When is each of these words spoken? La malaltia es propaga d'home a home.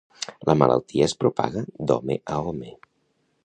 La 0.49 0.55
malaltia 0.61 1.05
es 1.09 1.13
propaga 1.25 1.63
d'home 1.91 2.17
a 2.37 2.41
home. 2.47 2.75